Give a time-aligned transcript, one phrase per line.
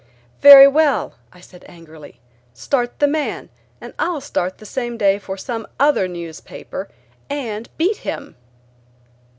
[0.41, 2.19] "Very well," I said angrily,
[2.55, 6.89] "Start the man, and I'll start the same day for some other newspaper
[7.29, 8.35] and beat him."